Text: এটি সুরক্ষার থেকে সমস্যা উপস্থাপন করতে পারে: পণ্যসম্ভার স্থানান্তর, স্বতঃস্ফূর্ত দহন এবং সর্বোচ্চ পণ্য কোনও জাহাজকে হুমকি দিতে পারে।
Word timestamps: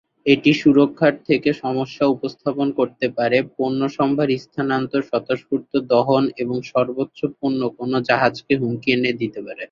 এটি 0.25 0.51
সুরক্ষার 0.61 1.15
থেকে 1.27 1.49
সমস্যা 1.63 2.05
উপস্থাপন 2.07 2.67
করতে 2.79 3.07
পারে: 3.17 3.37
পণ্যসম্ভার 3.57 4.29
স্থানান্তর, 4.43 5.01
স্বতঃস্ফূর্ত 5.03 5.71
দহন 5.91 6.23
এবং 6.37 6.57
সর্বোচ্চ 6.71 7.19
পণ্য 7.37 7.61
কোনও 7.77 7.97
জাহাজকে 8.09 8.53
হুমকি 8.61 8.91
দিতে 9.21 9.39
পারে। 9.45 9.59